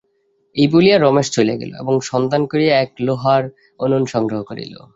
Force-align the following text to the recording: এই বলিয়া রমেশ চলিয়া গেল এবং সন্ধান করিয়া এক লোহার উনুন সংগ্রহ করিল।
এই 0.55 0.67
বলিয়া 0.67 0.97
রমেশ 0.97 1.27
চলিয়া 1.31 1.57
গেল 1.57 1.71
এবং 1.75 1.93
সন্ধান 2.01 2.41
করিয়া 2.45 2.73
এক 2.79 2.91
লোহার 2.99 3.43
উনুন 3.79 4.03
সংগ্রহ 4.05 4.39
করিল। 4.43 4.73